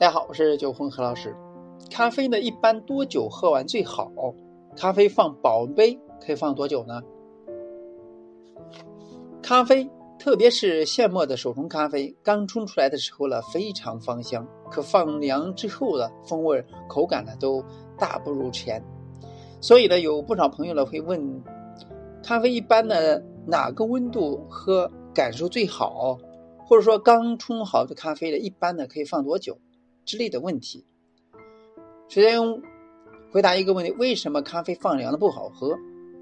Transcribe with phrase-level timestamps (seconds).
[0.00, 1.34] 大家好，我是九红何老师。
[1.90, 4.08] 咖啡呢，一般多久喝完最好？
[4.76, 7.02] 咖啡放保温杯可以放多久呢？
[9.42, 14.46] 咖啡，特别是现磨的手冲咖啡，刚冲出来的时候呢，非常芳香。
[14.70, 17.60] 可放凉之后呢，风味、口感呢，都
[17.98, 18.80] 大不如前。
[19.60, 21.42] 所以呢，有不少朋友呢会问：
[22.22, 26.16] 咖啡一般呢，哪个温度喝感受最好？
[26.68, 29.58] 或者说，刚冲好的咖啡呢，一般呢可以放多久？
[30.08, 30.82] 之类的问题，
[32.08, 32.40] 首先
[33.30, 35.78] 回答一个问题：为什么咖啡放凉了不好喝？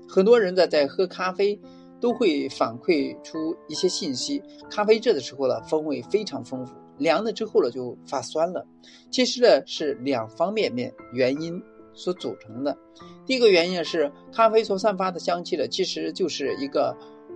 [0.09, 1.57] 很多人在在喝咖啡
[2.01, 8.67] 都会反馈出一些信息：咖啡热的时候呢，风味非常丰富；凉了之后呢，就发酸了。
[9.09, 11.63] 其实呢，是两方面面原因
[11.95, 12.77] 所组成的。
[13.25, 16.93] 第一个原因是咖啡所散发的香气呢，其实就是一个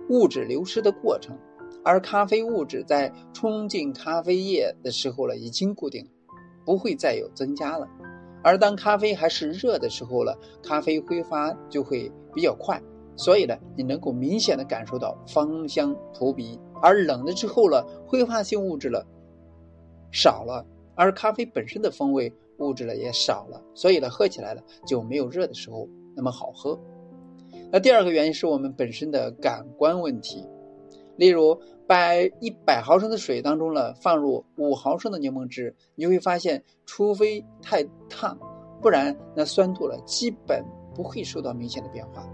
[0.09, 1.33] 物质流失的过程，
[1.81, 6.05] 而咖啡物质在冲进咖啡液的时候呢，已经固定。
[6.71, 7.85] 不会再有增加了，
[8.41, 10.33] 而当咖啡还是热的时候了，
[10.63, 12.81] 咖啡挥发就会比较快，
[13.17, 16.57] 所以呢，你能够明显的感受到芳香扑鼻。
[16.81, 19.05] 而冷了之后了，挥发性物质了
[20.13, 26.79] 少了，而咖啡本身的风味物质呢也少了，所以呢，喝起来了就没有热的时候那么好喝。
[27.69, 30.47] 那第二个原因是我们本身的感官问题，
[31.17, 31.59] 例如。
[31.91, 38.39] 把一百毫升的水当中呢，放入五毫升的柠檬汁，你会发现，除非太烫，
[38.81, 40.63] 不然那酸度呢基本
[40.95, 42.25] 不会受到明显的变化。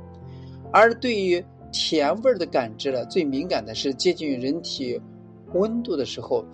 [0.71, 5.01] 而对于甜味的感知呢，最敏感的是接近于人体
[5.55, 6.45] 温度的时候，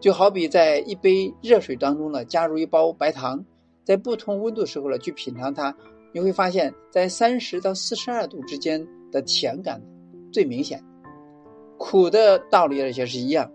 [0.00, 3.44] 就好比在一杯热水当中呢，加入一包白糖，
[3.84, 5.76] 在不同温度时候呢去品尝它，
[6.10, 9.78] 你会发现在三十到四十二度之间的甜感
[10.32, 10.82] 最明显。
[11.76, 13.50] 苦的道理也是一样，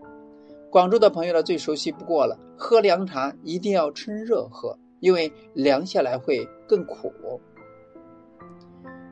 [0.70, 2.38] 广州的朋友呢最熟悉不过了。
[2.56, 7.12] 喝凉茶一定要趁热喝，因为凉下来会更苦。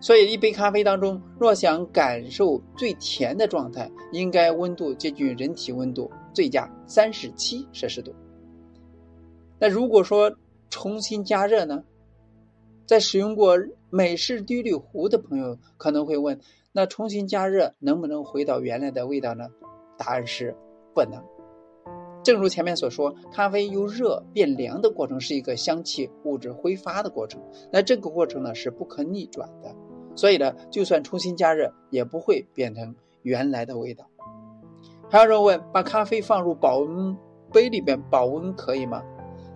[0.01, 8.15] 所以一杯咖啡当中，若想感受最甜的状态，应该温度接近人体温度，最佳三十七摄氏度。
[9.59, 10.33] 那如果说
[10.71, 11.83] 重新加热呢？
[12.87, 13.57] 在使用过
[13.91, 16.39] 美式滴滤壶的朋友可能会问。
[16.79, 19.49] 那重新加热能不能回到原来的味道呢？
[19.97, 20.55] 答案是
[20.95, 21.21] 不能。
[22.23, 29.75] 正如前面所说，咖啡由热变凉的过程是一个香气物质挥发的过程，那这个过程呢是不可逆转的，
[30.15, 34.09] 所以呢，就算重新加热也不会变成原来的味道。
[35.11, 37.17] 还有人问，把咖啡放入保温
[37.53, 39.03] 杯里边保温可以吗？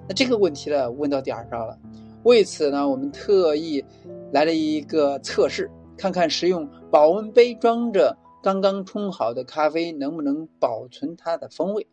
[0.09, 1.78] 那这个问题呢问到点儿上了。
[2.25, 3.84] 为此呢，我们特意
[4.32, 5.71] 来了一个测试。
[6.02, 11.86] 看看使用保温杯装着刚刚冲好的咖啡能不能保存它的风味。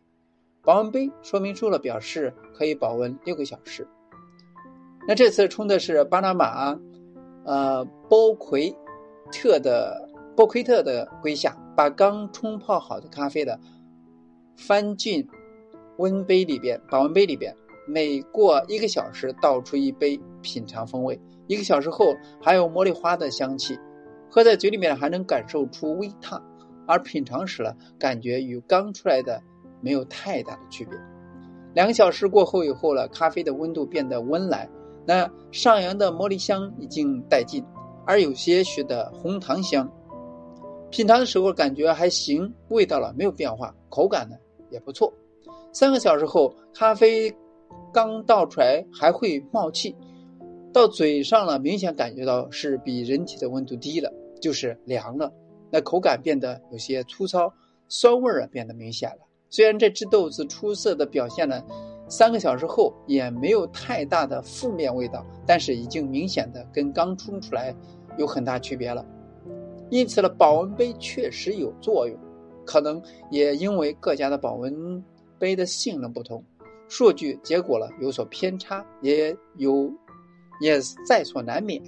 [0.64, 3.86] 保温杯说明书了表示可以保温六个小时。
[5.06, 6.76] 那这次冲的是巴拿马，
[7.44, 8.74] 呃，波奎
[9.30, 13.60] 特的波奎特的瑰夏，把刚冲泡好的咖啡的
[14.56, 15.28] 翻进
[15.98, 17.54] 温杯里边，保温杯里边，
[17.86, 21.20] 每过一个小时倒出一杯品尝风味。
[21.46, 23.78] 一个小时后还有茉莉花的香气。
[24.30, 26.40] 喝在嘴里面还能感受出微烫，
[26.86, 29.42] 而品尝时呢，感觉与刚出来的
[29.80, 30.96] 没有太大的区别。
[31.74, 34.68] 两个小时过后以后了，咖啡的温度变得温来，
[35.06, 37.64] 那上扬的茉莉香已经殆尽，
[38.06, 39.90] 而有些许的红糖香。
[40.90, 44.36] 品尝的时候感觉还行，味道了没有变化，口感呢
[44.70, 45.12] 也不错。
[45.72, 47.32] 三个小时后，咖啡
[47.92, 49.94] 刚倒出来还会冒气，
[50.72, 54.12] 到嘴上了，明显感觉到是比人体的温度低了。
[54.40, 55.32] 就是凉了，
[55.70, 57.52] 那口感变得有些粗糙，
[57.88, 59.18] 酸味儿啊变得明显了。
[59.48, 61.64] 虽然这只豆子出色的表现了
[62.08, 67.74] 三个小时后也没有太大的负面味道，但是已经明显的跟刚冲出来
[68.16, 69.04] 有很大区别了。
[69.90, 72.16] 因此呢，保温杯确实有作用，
[72.64, 75.04] 可能也因为各家的保温
[75.38, 76.44] 杯的性能不同，
[76.88, 79.92] 数据结果了有所偏差，也有
[80.60, 81.82] 也在所难免。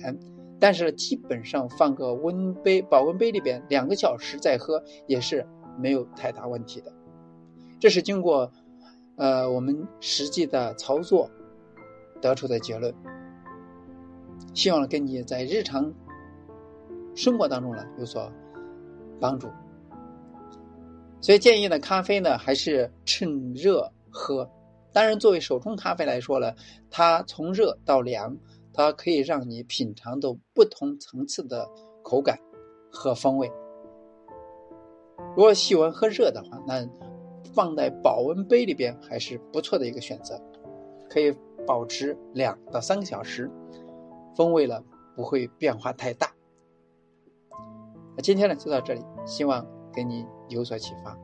[0.63, 5.45] 但是基本上放个温杯、保温杯里边两个小时再喝也是
[5.77, 6.93] 没有太大问题的。
[7.81, 8.49] 这是经过，
[9.17, 11.29] 呃，我们实际的操作
[12.21, 12.95] 得出的结论。
[14.55, 15.93] 希望跟你在日常
[17.17, 18.31] 生活当中呢有所
[19.19, 19.49] 帮助。
[21.21, 24.49] 所以建议呢，咖啡呢还是趁热喝。
[24.93, 26.55] 当然，作为手冲咖啡来说呢，
[26.89, 28.39] 它从热到凉。
[28.73, 31.69] 它可以让你品尝到不同层次的
[32.03, 32.39] 口感
[32.91, 33.51] 和风味。
[35.37, 36.89] 如果喜欢喝热的话，那
[37.55, 40.41] 放在保温杯里边还是不错的一个选择。
[41.09, 41.37] 可以
[41.67, 43.51] 保持两到三个小时，
[44.35, 44.83] 风味呢
[45.15, 46.33] 不会变化太大。
[48.17, 51.17] 那今天呢就到这里，希望给你有所启发。